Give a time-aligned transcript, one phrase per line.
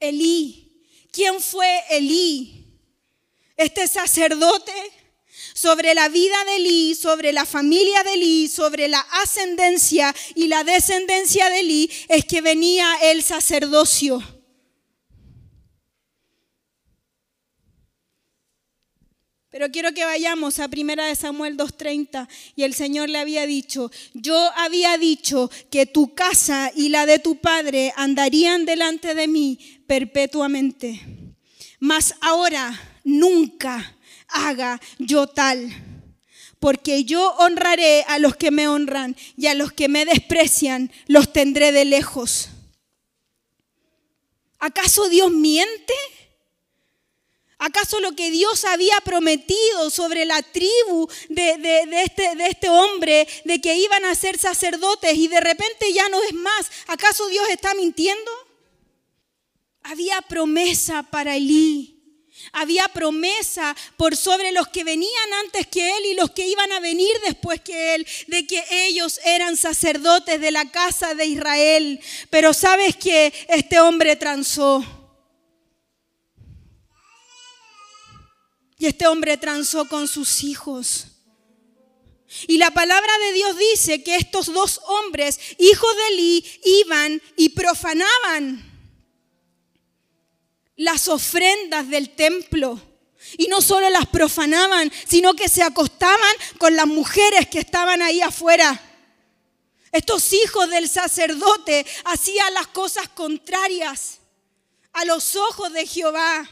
[0.00, 0.84] Elí.
[1.12, 2.66] ¿Quién fue Elí?
[3.56, 4.72] Este sacerdote
[5.54, 10.64] sobre la vida de Elí, sobre la familia de Elí, sobre la ascendencia y la
[10.64, 14.22] descendencia de Elí, es que venía el sacerdocio.
[19.50, 23.90] Pero quiero que vayamos a Primera de Samuel 2:30 y el Señor le había dicho,
[24.14, 29.79] "Yo había dicho que tu casa y la de tu padre andarían delante de mí
[29.90, 31.00] perpetuamente.
[31.80, 33.96] Mas ahora nunca
[34.28, 35.68] haga yo tal,
[36.60, 41.32] porque yo honraré a los que me honran y a los que me desprecian los
[41.32, 42.50] tendré de lejos."
[44.60, 45.94] ¿Acaso Dios miente?
[47.58, 53.60] ¿Acaso lo que Dios había prometido sobre la tribu de, este, de, este, hombre, de
[53.60, 56.70] que iban a ser sacerdotes y de repente ya no es más?
[56.86, 58.30] ¿Acaso Dios está mintiendo?
[59.82, 61.96] Había promesa para Elí.
[62.52, 66.80] Había promesa por sobre los que venían antes que él y los que iban a
[66.80, 72.00] venir después que él, de que ellos eran sacerdotes de la casa de Israel.
[72.30, 74.84] Pero sabes que este hombre transó.
[78.78, 81.06] Y este hombre transó con sus hijos.
[82.46, 87.50] Y la palabra de Dios dice que estos dos hombres, hijos de Eli, iban y
[87.50, 88.69] profanaban
[90.80, 92.80] las ofrendas del templo.
[93.36, 98.22] Y no solo las profanaban, sino que se acostaban con las mujeres que estaban ahí
[98.22, 98.80] afuera.
[99.92, 104.20] Estos hijos del sacerdote hacían las cosas contrarias
[104.94, 106.48] a los ojos de Jehová.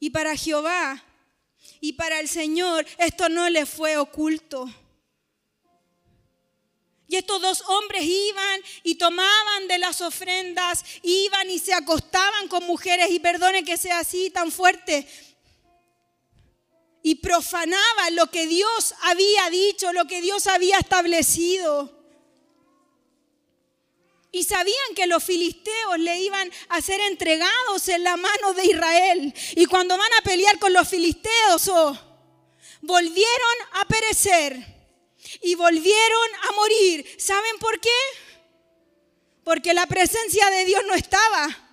[0.00, 1.04] Y para Jehová
[1.80, 4.66] y para el Señor esto no le fue oculto.
[7.08, 12.64] Y estos dos hombres iban y tomaban de las ofrendas, iban y se acostaban con
[12.64, 15.08] mujeres, y perdone que sea así tan fuerte,
[17.02, 21.96] y profanaban lo que Dios había dicho, lo que Dios había establecido.
[24.30, 29.34] Y sabían que los filisteos le iban a ser entregados en la mano de Israel.
[29.56, 31.98] Y cuando van a pelear con los filisteos, oh,
[32.82, 34.77] volvieron a perecer
[35.42, 37.06] y volvieron a morir.
[37.18, 37.98] ¿Saben por qué?
[39.44, 41.64] Porque la presencia de Dios no estaba.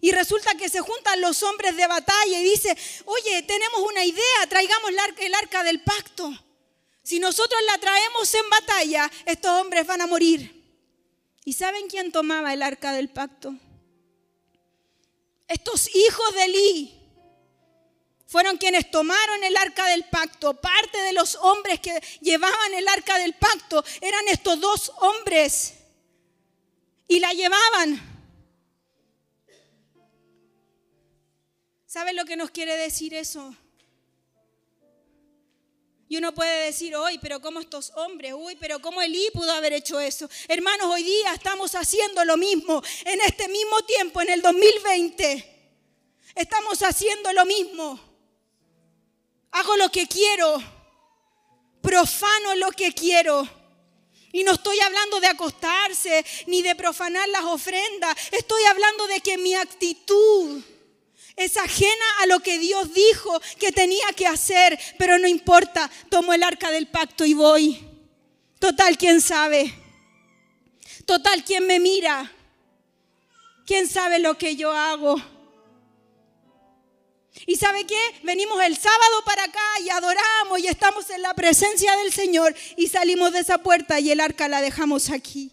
[0.00, 4.46] Y resulta que se juntan los hombres de batalla y dice, oye, tenemos una idea,
[4.48, 6.32] traigamos el arca del pacto.
[7.02, 10.56] Si nosotros la traemos en batalla, estos hombres van a morir.
[11.44, 13.54] ¿Y saben quién tomaba el arca del pacto?
[15.48, 16.95] Estos hijos de Eli
[18.26, 20.54] fueron quienes tomaron el arca del pacto.
[20.54, 25.74] Parte de los hombres que llevaban el arca del pacto eran estos dos hombres.
[27.08, 28.14] Y la llevaban.
[31.86, 33.54] ¿Saben lo que nos quiere decir eso?
[36.08, 38.32] Y uno puede decir, hoy, pero ¿cómo estos hombres?
[38.36, 40.28] Uy, pero ¿cómo Elí pudo haber hecho eso?
[40.46, 42.82] Hermanos, hoy día estamos haciendo lo mismo.
[43.04, 45.72] En este mismo tiempo, en el 2020,
[46.36, 48.05] estamos haciendo lo mismo.
[49.56, 50.62] Hago lo que quiero.
[51.80, 53.48] Profano lo que quiero.
[54.30, 58.14] Y no estoy hablando de acostarse ni de profanar las ofrendas.
[58.32, 60.62] Estoy hablando de que mi actitud
[61.36, 66.34] es ajena a lo que Dios dijo que tenía que hacer, pero no importa, tomo
[66.34, 67.82] el arca del pacto y voy.
[68.58, 69.72] Total, ¿quién sabe?
[71.06, 72.30] Total, ¿quién me mira?
[73.64, 75.16] ¿Quién sabe lo que yo hago?
[77.44, 77.98] ¿Y sabe qué?
[78.22, 82.88] Venimos el sábado para acá y adoramos y estamos en la presencia del Señor y
[82.88, 85.52] salimos de esa puerta y el arca la dejamos aquí.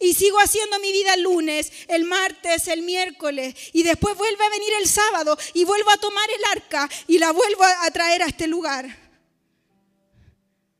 [0.00, 3.54] Y sigo haciendo mi vida el lunes, el martes, el miércoles.
[3.72, 7.32] Y después vuelve a venir el sábado y vuelvo a tomar el arca y la
[7.32, 8.96] vuelvo a traer a este lugar.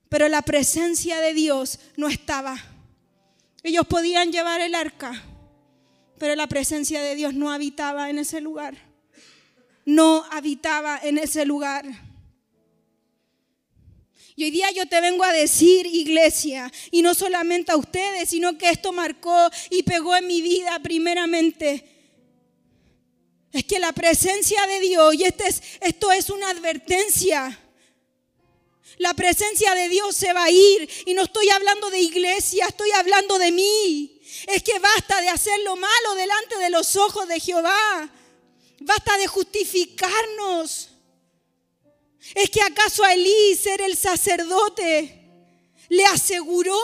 [0.09, 2.57] Pero la presencia de Dios no estaba.
[3.65, 5.21] Ellos podían llevar el arca,
[6.19, 8.88] pero la presencia de Dios no habitaba en ese lugar.
[9.89, 11.87] No habitaba en ese lugar.
[14.37, 18.59] Y hoy día yo te vengo a decir, iglesia, y no solamente a ustedes, sino
[18.59, 21.89] que esto marcó y pegó en mi vida primeramente.
[23.51, 27.59] Es que la presencia de Dios, y este es, esto es una advertencia,
[28.99, 30.87] la presencia de Dios se va a ir.
[31.07, 34.21] Y no estoy hablando de iglesia, estoy hablando de mí.
[34.49, 38.13] Es que basta de hacer lo malo delante de los ojos de Jehová.
[38.81, 40.91] Basta de justificarnos.
[42.35, 45.19] ¿Es que acaso a Elí ser el sacerdote
[45.89, 46.79] le aseguró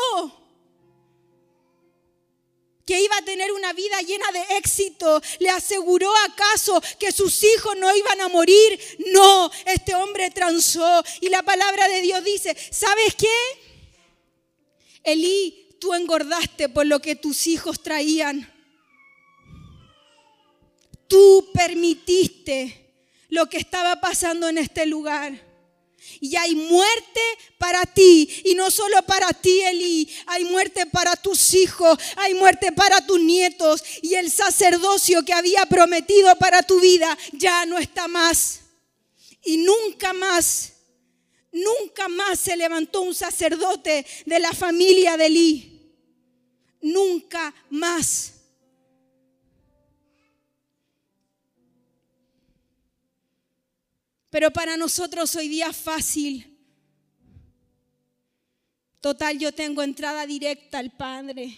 [2.86, 5.20] que iba a tener una vida llena de éxito.
[5.38, 8.78] ¿Le aseguró acaso que sus hijos no iban a morir?
[9.12, 11.02] No, este hombre transó.
[11.20, 13.26] Y la palabra de Dios dice, ¿sabes qué?
[15.02, 18.50] Elí, tú engordaste por lo que tus hijos traían.
[21.14, 22.92] Tú permitiste
[23.28, 25.32] lo que estaba pasando en este lugar.
[26.18, 27.20] Y hay muerte
[27.56, 28.28] para ti.
[28.44, 30.12] Y no solo para ti, Eli.
[30.26, 31.96] Hay muerte para tus hijos.
[32.16, 33.84] Hay muerte para tus nietos.
[34.02, 38.62] Y el sacerdocio que había prometido para tu vida ya no está más.
[39.44, 40.72] Y nunca más,
[41.52, 45.92] nunca más se levantó un sacerdote de la familia de Eli.
[46.80, 48.33] Nunca más.
[54.34, 56.58] Pero para nosotros hoy día es fácil.
[59.00, 61.56] Total, yo tengo entrada directa al Padre.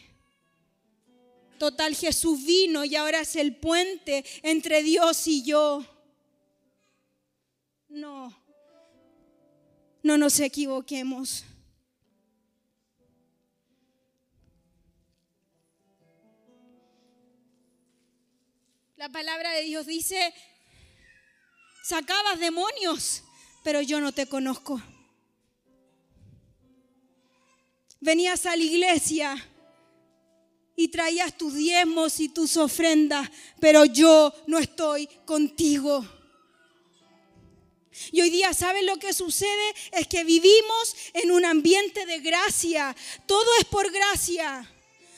[1.59, 5.87] Total, Jesús vino y ahora es el puente entre Dios y yo.
[7.89, 8.39] No,
[10.03, 11.47] no nos equivoquemos.
[18.97, 20.35] La palabra de Dios dice
[21.87, 23.23] sacabas demonios,
[23.63, 24.83] pero yo no te conozco.
[28.01, 29.49] Venías a la iglesia
[30.75, 33.31] y traías tus diezmos y tus ofrendas,
[33.61, 36.05] pero yo no estoy contigo.
[38.11, 39.75] Y hoy día, ¿sabes lo que sucede?
[39.93, 42.97] Es que vivimos en un ambiente de gracia.
[43.27, 44.69] Todo es por gracia.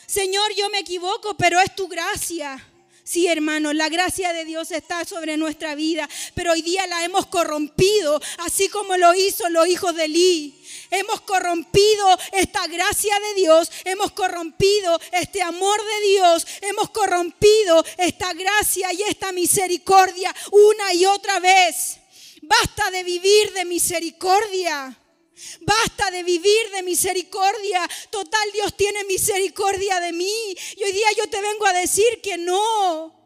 [0.07, 2.68] Señor, yo me equivoco, pero es tu gracia.
[3.09, 7.25] Sí, hermano, la gracia de Dios está sobre nuestra vida, pero hoy día la hemos
[7.25, 10.63] corrompido, así como lo hizo los hijos de Eli.
[10.91, 18.35] Hemos corrompido esta gracia de Dios, hemos corrompido este amor de Dios, hemos corrompido esta
[18.35, 21.97] gracia y esta misericordia una y otra vez.
[22.43, 24.95] Basta de vivir de misericordia.
[25.61, 27.89] Basta de vivir de misericordia.
[28.11, 30.57] Total, Dios tiene misericordia de mí.
[30.77, 33.17] Y hoy día yo te vengo a decir que no.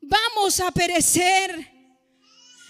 [0.00, 1.70] Vamos a perecer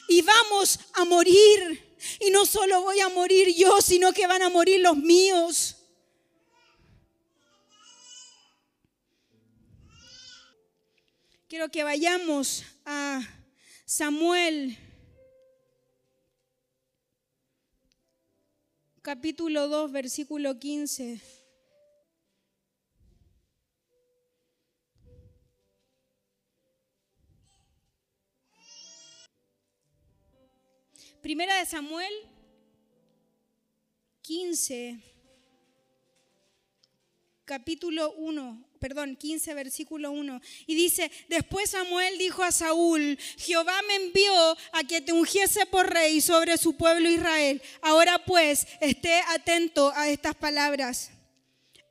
[0.09, 1.97] y vamos a morir.
[2.21, 5.77] Y no solo voy a morir yo, sino que van a morir los míos.
[11.49, 13.23] Quiero que vayamos a
[13.87, 14.79] Samuel
[19.09, 21.19] capítulo 2, versículo 15.
[31.23, 32.13] Primera de Samuel
[34.21, 35.03] 15,
[37.47, 40.41] capítulo 1 perdón, 15, versículo 1.
[40.67, 45.93] Y dice, después Samuel dijo a Saúl, Jehová me envió a que te ungiese por
[45.93, 47.61] rey sobre su pueblo Israel.
[47.83, 51.11] Ahora pues, esté atento a estas palabras.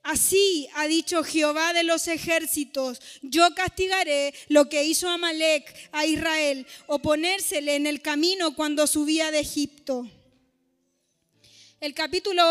[0.08, 6.66] Así ha dicho Jehová de los ejércitos, yo castigaré lo que hizo Amalek a Israel,
[6.86, 10.10] oponérsele en el camino cuando subía de Egipto.
[11.82, 12.44] El capítulo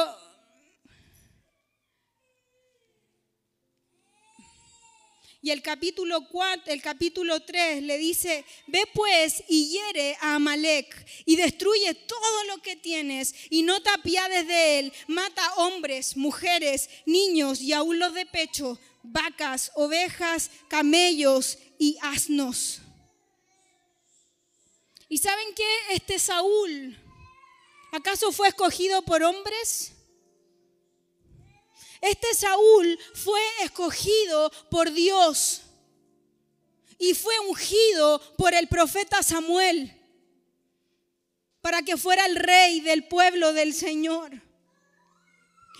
[5.47, 10.93] Y el capítulo 4, el capítulo 3 le dice, ve pues y hiere a Amalek
[11.25, 16.91] y destruye todo lo que tienes y no te apiades de él, mata hombres, mujeres,
[17.05, 22.81] niños y aún los de pecho, vacas, ovejas, camellos y asnos.
[25.09, 25.95] ¿Y saben qué?
[25.95, 26.99] Este Saúl,
[27.93, 29.93] ¿acaso fue escogido por hombres?
[32.07, 35.63] Este Saúl fue escogido por Dios
[36.99, 39.93] y fue ungido por el profeta Samuel
[41.61, 44.41] para que fuera el rey del pueblo del Señor.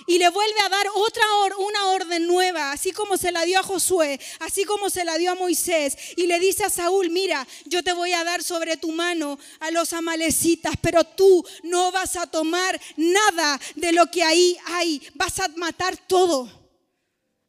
[0.07, 1.25] Y le vuelve a dar otra
[1.59, 5.33] una orden nueva, así como se la dio a Josué, así como se la dio
[5.33, 5.97] a Moisés.
[6.17, 9.71] Y le dice a Saúl, mira, yo te voy a dar sobre tu mano a
[9.73, 15.41] los amalecitas, pero tú no vas a tomar nada de lo que ahí hay, vas
[15.41, 16.49] a matar todo.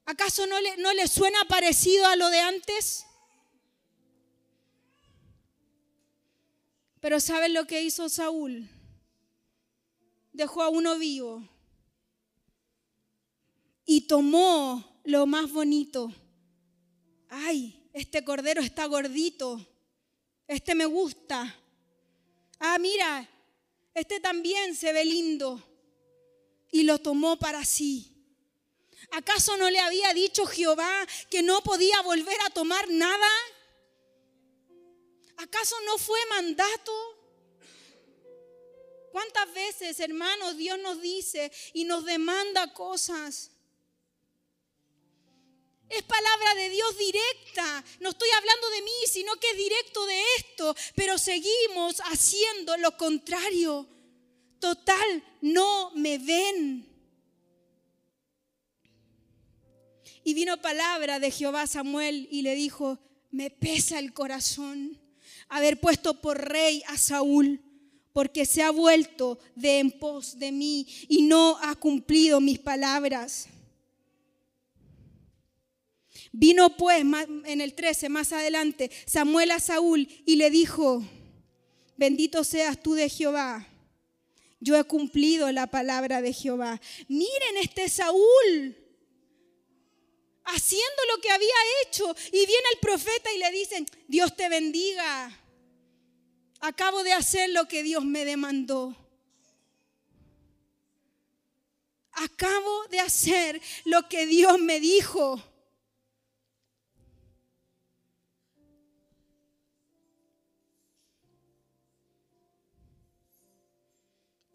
[0.05, 3.05] ¿Acaso no le, no le suena parecido a lo de antes?
[7.01, 8.67] Pero ¿saben lo que hizo Saúl?
[10.33, 11.47] Dejó a uno vivo
[13.89, 16.13] y tomó lo más bonito.
[17.29, 19.65] Ay, este cordero está gordito.
[20.45, 21.55] Este me gusta.
[22.59, 23.27] Ah, mira,
[23.93, 25.63] este también se ve lindo.
[26.69, 28.13] Y lo tomó para sí.
[29.11, 33.29] ¿Acaso no le había dicho Jehová que no podía volver a tomar nada?
[35.37, 36.91] ¿Acaso no fue mandato?
[39.13, 43.51] ¿Cuántas veces, hermanos, Dios nos dice y nos demanda cosas?
[45.89, 47.83] Es palabra de Dios directa.
[47.99, 50.75] No estoy hablando de mí, sino que es directo de esto.
[50.95, 53.87] Pero seguimos haciendo lo contrario.
[54.59, 56.87] Total, no me ven.
[60.23, 62.99] Y vino palabra de Jehová Samuel y le dijo,
[63.31, 64.99] me pesa el corazón
[65.47, 67.61] haber puesto por rey a Saúl,
[68.11, 73.47] porque se ha vuelto de en pos de mí y no ha cumplido mis palabras.
[76.31, 77.01] Vino pues
[77.45, 81.03] en el 13, más adelante, Samuel a Saúl y le dijo,
[81.95, 83.67] bendito seas tú de Jehová.
[84.59, 86.81] Yo he cumplido la palabra de Jehová.
[87.07, 88.75] Miren este Saúl
[90.47, 92.15] haciendo lo que había hecho.
[92.31, 95.31] Y viene el profeta y le dicen, Dios te bendiga.
[96.59, 98.95] Acabo de hacer lo que Dios me demandó.
[102.13, 105.41] Acabo de hacer lo que Dios me dijo.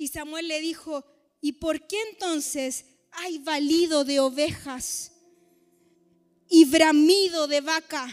[0.03, 1.05] Y Samuel le dijo,
[1.41, 5.13] ¿y por qué entonces hay valido de ovejas
[6.49, 8.09] y bramido de vaca?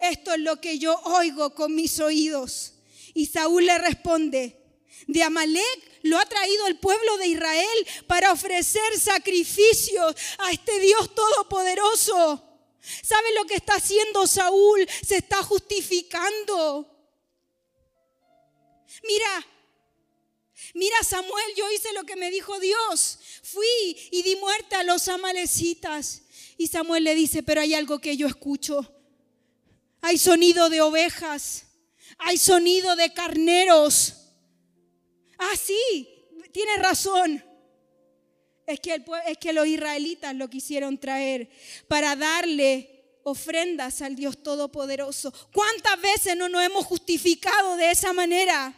[0.00, 2.74] Esto es lo que yo oigo con mis oídos.
[3.14, 4.60] Y Saúl le responde,
[5.06, 11.14] de Amalek lo ha traído el pueblo de Israel para ofrecer sacrificios a este Dios
[11.14, 12.44] todopoderoso.
[12.80, 14.88] ¿Sabe lo que está haciendo Saúl?
[15.06, 16.84] Se está justificando.
[19.04, 19.46] Mira,
[20.74, 23.18] Mira Samuel, yo hice lo que me dijo Dios.
[23.42, 26.22] Fui y di muerte a los amalecitas.
[26.56, 28.94] Y Samuel le dice, pero hay algo que yo escucho.
[30.00, 31.66] Hay sonido de ovejas.
[32.18, 34.14] Hay sonido de carneros.
[35.38, 36.08] Ah, sí,
[36.52, 37.42] tiene razón.
[38.66, 41.50] Es que, es que los israelitas lo quisieron traer
[41.88, 45.32] para darle ofrendas al Dios Todopoderoso.
[45.52, 48.74] ¿Cuántas veces no nos hemos justificado de esa manera?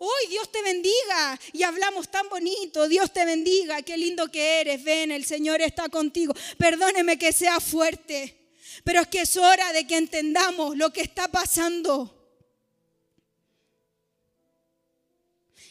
[0.00, 1.38] Hoy Dios te bendiga.
[1.52, 5.88] Y hablamos tan bonito, Dios te bendiga, qué lindo que eres, ven, el Señor está
[5.88, 6.34] contigo.
[6.58, 8.36] Perdóneme que sea fuerte,
[8.82, 12.16] pero es que es hora de que entendamos lo que está pasando.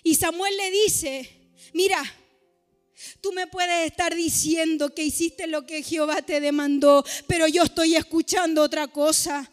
[0.04, 1.30] Y Samuel le dice,
[1.74, 2.02] mira,
[3.22, 7.96] Tú me puedes estar diciendo que hiciste lo que Jehová te demandó, pero yo estoy
[7.96, 9.50] escuchando otra cosa.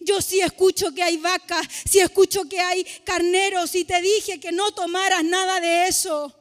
[0.00, 4.52] Yo sí escucho que hay vacas, sí escucho que hay carneros y te dije que
[4.52, 6.32] no tomaras nada de eso.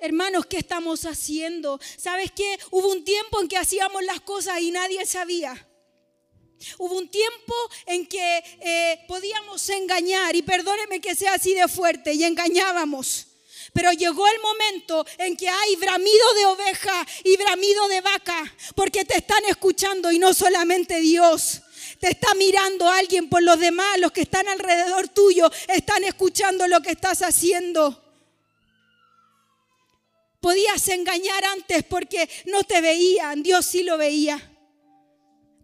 [0.00, 1.80] Hermanos, ¿qué estamos haciendo?
[1.96, 2.58] ¿Sabes qué?
[2.70, 5.66] Hubo un tiempo en que hacíamos las cosas y nadie sabía.
[6.78, 7.54] Hubo un tiempo
[7.86, 13.35] en que eh, podíamos engañar, y perdóneme que sea así de fuerte, y engañábamos.
[13.72, 19.04] Pero llegó el momento en que hay bramido de oveja y bramido de vaca, porque
[19.04, 21.62] te están escuchando y no solamente Dios.
[22.00, 26.80] Te está mirando alguien por los demás, los que están alrededor tuyo, están escuchando lo
[26.80, 28.02] que estás haciendo.
[30.40, 34.55] Podías engañar antes porque no te veían, Dios sí lo veía.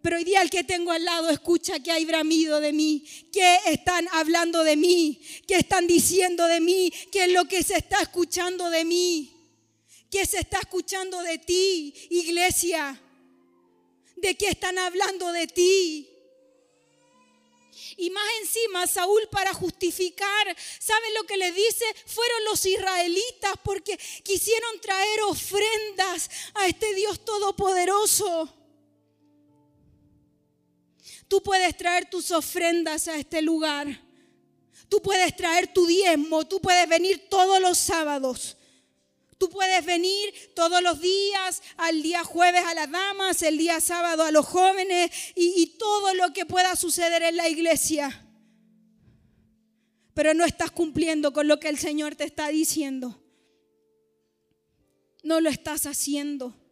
[0.03, 3.57] Pero hoy día el que tengo al lado escucha que hay bramido de mí, que
[3.67, 8.01] están hablando de mí, que están diciendo de mí, que es lo que se está
[8.01, 9.33] escuchando de mí,
[10.11, 13.01] que se está escuchando de ti, iglesia,
[14.17, 16.09] de qué están hablando de ti.
[17.95, 21.85] Y más encima, Saúl para justificar, ¿saben lo que le dice?
[22.07, 28.62] Fueron los israelitas porque quisieron traer ofrendas a este Dios todopoderoso.
[31.33, 33.87] Tú puedes traer tus ofrendas a este lugar.
[34.87, 36.47] Tú puedes traer tu diezmo.
[36.47, 38.55] Tú puedes venir todos los sábados.
[39.39, 44.21] Tú puedes venir todos los días, al día jueves a las damas, el día sábado
[44.21, 48.27] a los jóvenes y, y todo lo que pueda suceder en la iglesia.
[50.13, 53.19] Pero no estás cumpliendo con lo que el Señor te está diciendo.
[55.23, 56.62] No lo estás haciendo.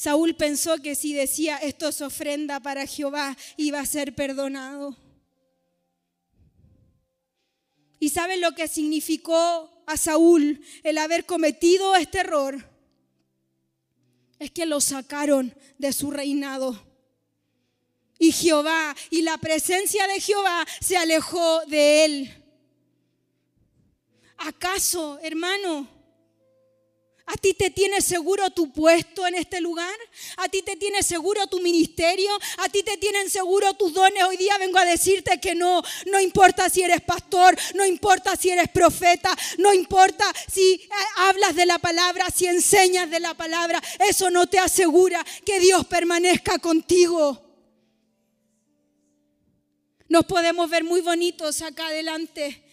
[0.00, 4.96] Saúl pensó que si decía esto es ofrenda para Jehová, iba a ser perdonado.
[7.98, 12.66] ¿Y saben lo que significó a Saúl el haber cometido este error?
[14.38, 16.82] Es que lo sacaron de su reinado.
[18.18, 22.44] Y Jehová y la presencia de Jehová se alejó de él.
[24.38, 25.99] ¿Acaso, hermano?
[27.32, 29.94] ¿A ti te tiene seguro tu puesto en este lugar?
[30.38, 32.28] ¿A ti te tiene seguro tu ministerio?
[32.58, 34.24] ¿A ti te tienen seguro tus dones?
[34.24, 35.80] Hoy día vengo a decirte que no.
[36.06, 41.54] No importa si eres pastor, no importa si eres profeta, no importa si eh, hablas
[41.54, 43.80] de la palabra, si enseñas de la palabra.
[44.08, 47.40] Eso no te asegura que Dios permanezca contigo.
[50.08, 52.69] Nos podemos ver muy bonitos acá adelante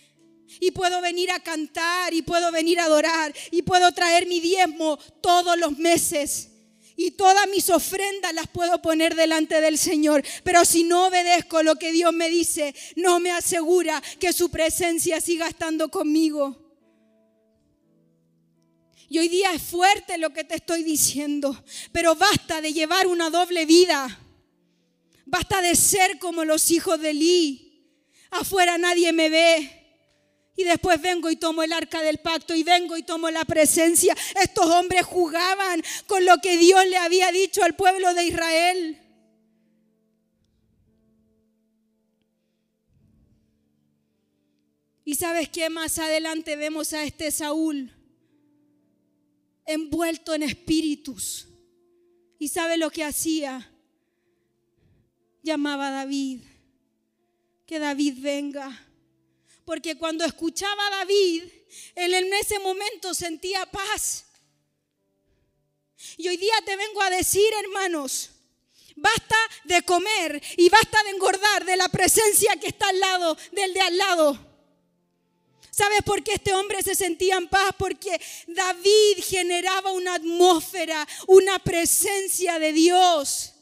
[0.59, 4.97] y puedo venir a cantar y puedo venir a adorar y puedo traer mi diezmo
[5.21, 6.49] todos los meses.
[6.99, 10.23] Y todas mis ofrendas las puedo poner delante del Señor.
[10.43, 15.21] Pero si no obedezco lo que Dios me dice, no me asegura que su presencia
[15.21, 16.57] siga estando conmigo.
[19.09, 23.29] Y hoy día es fuerte lo que te estoy diciendo, pero basta de llevar una
[23.29, 24.19] doble vida.
[25.25, 27.85] Basta de ser como los hijos de Lee.
[28.31, 29.86] Afuera nadie me ve.
[30.57, 34.17] Y después vengo y tomo el arca del pacto y vengo y tomo la presencia.
[34.41, 38.99] Estos hombres jugaban con lo que Dios le había dicho al pueblo de Israel.
[45.05, 47.93] Y sabes qué más adelante vemos a este Saúl
[49.67, 51.47] envuelto en espíritus.
[52.39, 53.71] Y sabe lo que hacía.
[55.43, 56.41] Llamaba a David.
[57.67, 58.86] Que David venga
[59.67, 61.43] porque cuando escuchaba a David,
[61.95, 64.23] en ese momento sentía paz.
[66.15, 68.29] Y hoy día te vengo a decir, hermanos,
[68.95, 73.73] basta de comer y basta de engordar de la presencia que está al lado del
[73.73, 74.39] de al lado.
[75.69, 77.75] ¿Sabes por qué este hombre se sentía en paz?
[77.77, 83.56] Porque David generaba una atmósfera, una presencia de Dios.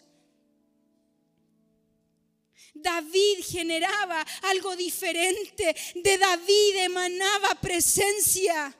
[2.85, 5.75] David generaba algo diferente.
[5.95, 8.73] De David emanaba presencia.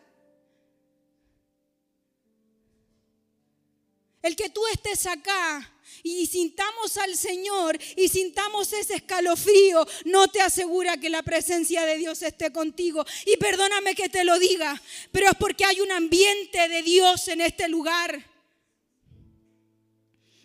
[4.22, 5.72] El que tú estés acá
[6.04, 11.98] y sintamos al Señor y sintamos ese escalofrío, no te asegura que la presencia de
[11.98, 13.04] Dios esté contigo.
[13.26, 17.42] Y perdóname que te lo diga, pero es porque hay un ambiente de Dios en
[17.42, 18.24] este lugar.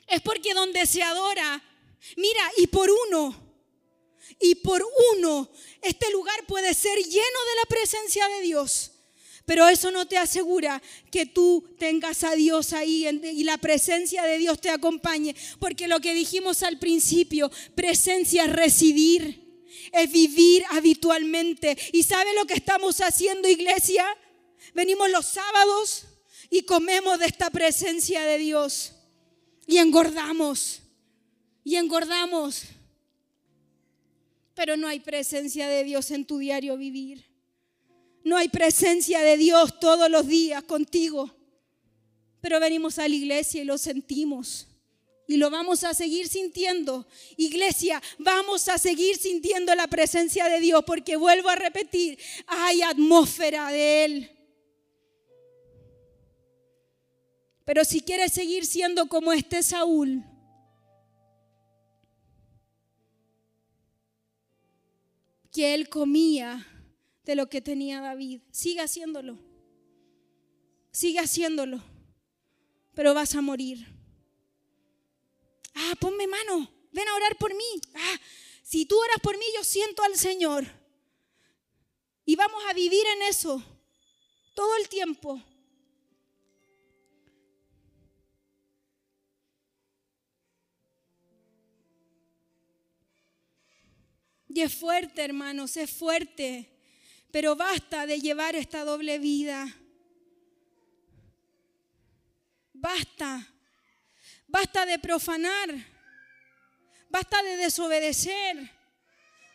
[0.06, 1.62] Es porque donde se adora,
[2.16, 3.49] mira, y por uno,
[4.38, 5.50] y por uno
[5.82, 8.92] este lugar puede ser lleno de la presencia de Dios.
[9.46, 14.38] Pero eso no te asegura que tú tengas a Dios ahí y la presencia de
[14.38, 15.34] Dios te acompañe.
[15.58, 21.76] Porque lo que dijimos al principio, presencia es residir, es vivir habitualmente.
[21.92, 24.06] ¿Y sabe lo que estamos haciendo, iglesia?
[24.74, 26.04] Venimos los sábados
[26.48, 28.92] y comemos de esta presencia de Dios.
[29.66, 30.82] Y engordamos.
[31.64, 32.66] Y engordamos
[34.60, 37.24] pero no hay presencia de Dios en tu diario vivir.
[38.22, 41.34] No hay presencia de Dios todos los días contigo.
[42.42, 44.68] Pero venimos a la iglesia y lo sentimos.
[45.26, 47.08] Y lo vamos a seguir sintiendo.
[47.38, 53.72] Iglesia, vamos a seguir sintiendo la presencia de Dios porque vuelvo a repetir, hay atmósfera
[53.72, 54.30] de Él.
[57.64, 60.22] Pero si quieres seguir siendo como este Saúl,
[65.52, 66.66] que él comía
[67.24, 68.40] de lo que tenía David.
[68.50, 69.38] Sigue haciéndolo.
[70.92, 71.82] Sigue haciéndolo.
[72.94, 73.86] Pero vas a morir.
[75.74, 76.70] Ah, ponme mano.
[76.92, 77.80] Ven a orar por mí.
[77.94, 78.20] Ah,
[78.62, 80.66] si tú oras por mí, yo siento al Señor.
[82.24, 83.62] Y vamos a vivir en eso
[84.54, 85.42] todo el tiempo.
[94.52, 96.68] Y es fuerte, hermanos, es fuerte.
[97.30, 99.72] Pero basta de llevar esta doble vida.
[102.72, 103.46] Basta.
[104.48, 105.70] Basta de profanar.
[107.08, 108.70] Basta de desobedecer.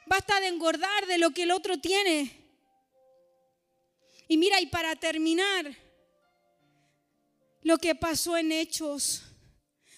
[0.06, 2.32] Basta de engordar de lo que el otro tiene.
[4.30, 5.76] Y mira, y para terminar,
[7.64, 9.24] lo que pasó en Hechos,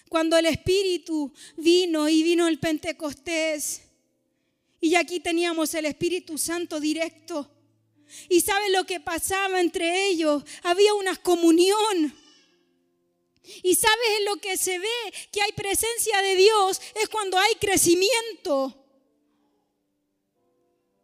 [0.08, 3.87] cuando el Espíritu vino y vino el Pentecostés
[4.80, 7.50] y aquí teníamos el Espíritu Santo directo.
[8.28, 10.42] ¿Y saben lo que pasaba entre ellos?
[10.62, 12.16] Había una comunión.
[13.62, 17.54] Y sabes en lo que se ve que hay presencia de Dios es cuando hay
[17.56, 18.74] crecimiento.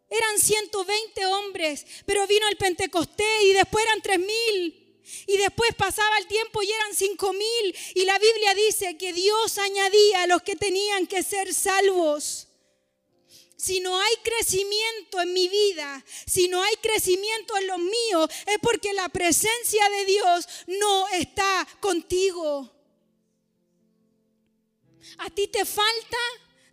[0.09, 4.81] Eran 120 hombres, pero vino el Pentecostés y después eran 3000.
[5.27, 7.75] Y después pasaba el tiempo y eran 5000.
[7.95, 12.44] Y la Biblia dice que Dios añadía a los que tenían que ser salvos.
[13.57, 18.57] Si no hay crecimiento en mi vida, si no hay crecimiento en los míos, es
[18.61, 22.71] porque la presencia de Dios no está contigo.
[25.17, 26.17] A ti te falta,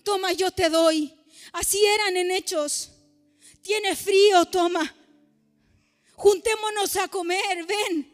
[0.03, 1.15] toma, yo te doy.
[1.53, 2.91] Así eran en hechos.
[3.63, 4.95] Tienes frío, toma.
[6.15, 8.13] Juntémonos a comer, ven.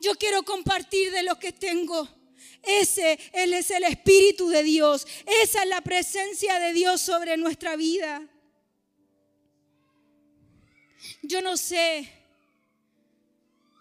[0.00, 2.08] Yo quiero compartir de lo que tengo.
[2.68, 5.06] Ese es el Espíritu de Dios.
[5.24, 8.28] Esa es la presencia de Dios sobre nuestra vida.
[11.22, 12.12] Yo no sé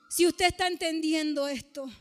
[0.08, 1.92] si usted está entendiendo esto.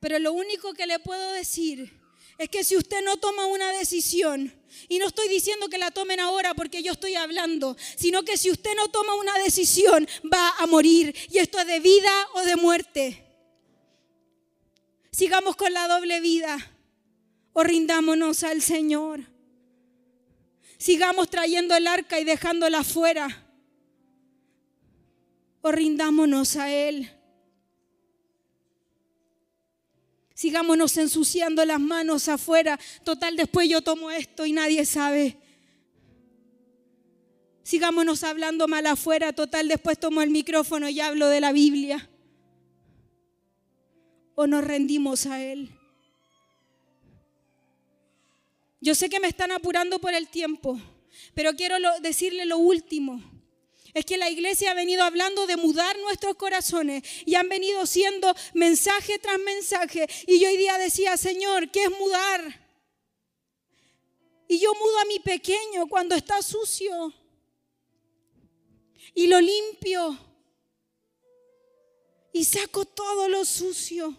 [0.00, 1.92] Pero lo único que le puedo decir
[2.38, 4.52] es que si usted no toma una decisión,
[4.88, 8.50] y no estoy diciendo que la tomen ahora porque yo estoy hablando, sino que si
[8.50, 11.14] usted no toma una decisión va a morir.
[11.30, 13.24] Y esto es de vida o de muerte.
[15.10, 16.58] Sigamos con la doble vida
[17.52, 19.20] o rindámonos al Señor.
[20.78, 23.44] Sigamos trayendo el arca y dejándola afuera.
[25.62, 27.10] O rindámonos a Él.
[30.36, 32.78] Sigámonos ensuciando las manos afuera.
[33.04, 35.38] Total, después yo tomo esto y nadie sabe.
[37.62, 39.32] Sigámonos hablando mal afuera.
[39.32, 42.10] Total, después tomo el micrófono y hablo de la Biblia.
[44.34, 45.70] O nos rendimos a Él.
[48.82, 50.78] Yo sé que me están apurando por el tiempo,
[51.32, 53.35] pero quiero decirle lo último
[53.96, 58.34] es que la iglesia ha venido hablando de mudar nuestros corazones y han venido siendo
[58.52, 60.06] mensaje tras mensaje.
[60.26, 62.68] Y yo hoy día decía, Señor, ¿qué es mudar?
[64.48, 67.14] Y yo mudo a mi pequeño cuando está sucio
[69.14, 70.18] y lo limpio
[72.34, 74.14] y saco todo lo sucio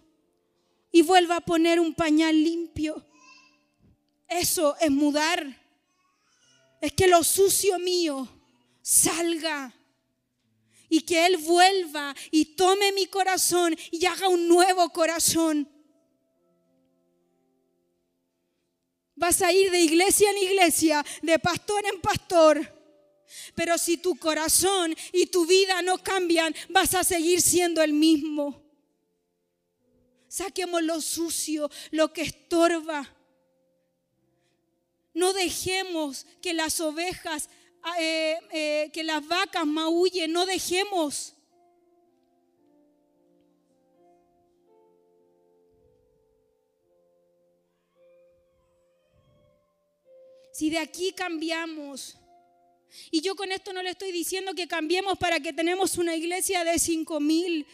[0.91, 3.05] y vuelvo a poner un pañal limpio.
[4.27, 5.45] Eso es mudar.
[6.81, 8.27] Es que lo sucio mío
[8.88, 9.73] salga
[10.88, 15.69] y que Él vuelva y tome mi corazón y haga un nuevo corazón.
[19.13, 22.73] Vas a ir de iglesia en iglesia, de pastor en pastor.
[23.56, 28.63] Pero si tu corazón y tu vida no cambian, vas a seguir siendo el mismo.
[30.30, 33.13] Saquemos lo sucio, lo que estorba.
[35.13, 37.50] No dejemos que las ovejas
[38.00, 41.34] eh, eh, que las vacas maullen, no dejemos.
[50.52, 52.17] Si de aquí cambiamos,
[53.12, 56.63] y yo con esto no le estoy diciendo que cambiemos para que tenemos una iglesia
[56.63, 57.67] de cinco mil,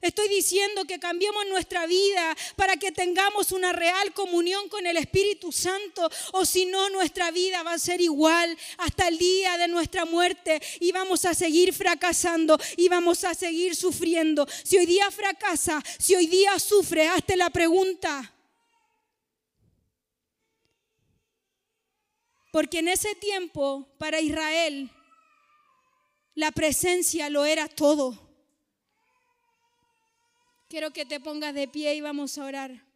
[0.00, 5.52] Estoy diciendo que cambiemos nuestra vida para que tengamos una real comunión con el Espíritu
[5.52, 10.04] Santo o si no nuestra vida va a ser igual hasta el día de nuestra
[10.04, 14.46] muerte y vamos a seguir fracasando y vamos a seguir sufriendo.
[14.64, 18.32] Si hoy día fracasa, si hoy día sufre, hazte la pregunta.
[22.52, 24.90] Porque en ese tiempo para Israel
[26.34, 28.25] la presencia lo era todo.
[30.68, 32.86] Quiero que te pongas de pie y vamos a orar.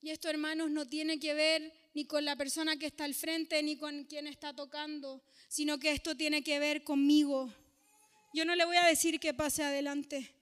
[0.00, 3.60] Y esto, hermanos, no tiene que ver ni con la persona que está al frente,
[3.64, 7.52] ni con quien está tocando, sino que esto tiene que ver conmigo.
[8.32, 10.32] Yo no le voy a decir que pase adelante,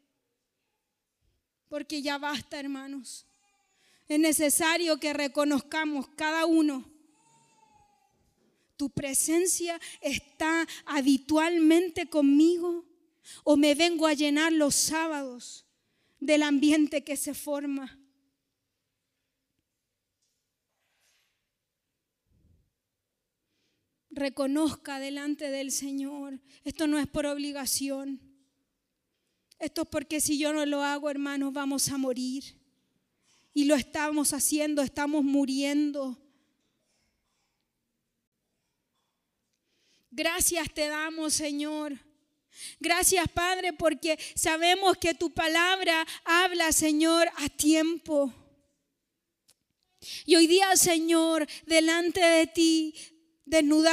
[1.71, 3.25] porque ya basta, hermanos.
[4.09, 6.85] Es necesario que reconozcamos cada uno.
[8.77, 12.85] ¿Tu presencia está habitualmente conmigo?
[13.45, 15.67] ¿O me vengo a llenar los sábados
[16.21, 17.99] del ambiente que se forma?
[24.11, 26.41] Reconozca delante del Señor.
[26.63, 28.21] Esto no es por obligación.
[29.59, 32.64] Esto es porque si yo no lo hago, hermanos, vamos a morir
[33.55, 36.19] y lo estamos haciendo, estamos muriendo.
[40.11, 41.99] Gracias te damos, Señor.
[42.79, 48.33] Gracias, Padre, porque sabemos que tu palabra habla, Señor, a tiempo.
[50.27, 52.95] Y hoy día, Señor, delante de ti,
[53.45, 53.93] desnudamos.